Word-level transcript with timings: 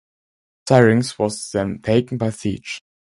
Syrinx 0.67 1.19
was 1.19 1.51
then 1.51 1.79
taken 1.83 2.17
by 2.17 2.31
siege. 2.31 2.79